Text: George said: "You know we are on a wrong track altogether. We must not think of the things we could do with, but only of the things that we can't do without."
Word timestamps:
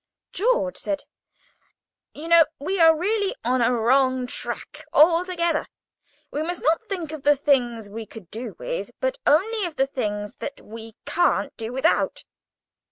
George 0.33 0.77
said: 0.77 1.03
"You 2.15 2.27
know 2.27 2.45
we 2.57 2.79
are 2.79 2.97
on 3.45 3.61
a 3.61 3.71
wrong 3.71 4.25
track 4.25 4.83
altogether. 4.91 5.67
We 6.31 6.41
must 6.41 6.63
not 6.63 6.81
think 6.89 7.11
of 7.11 7.21
the 7.21 7.35
things 7.35 7.87
we 7.87 8.07
could 8.07 8.31
do 8.31 8.55
with, 8.57 8.89
but 8.99 9.19
only 9.27 9.63
of 9.67 9.75
the 9.75 9.85
things 9.85 10.37
that 10.37 10.59
we 10.59 10.95
can't 11.05 11.55
do 11.55 11.71
without." 11.71 12.23